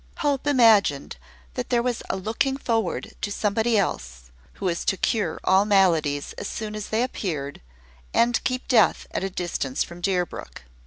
[0.17, 1.17] Hope imagined
[1.53, 6.33] that there was a looking forward to somebody else, who was to cure all maladies
[6.39, 7.61] as soon as they appeared,
[8.11, 10.63] and keep death at a distance from Deerbrook.